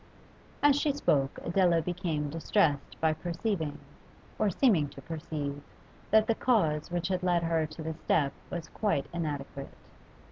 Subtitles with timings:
[0.63, 3.77] As she spoke Adela became distressed by perceiving,
[4.39, 5.61] or seeming to perceive,
[6.09, 9.77] that the cause which had led her to this step was quite inadequate.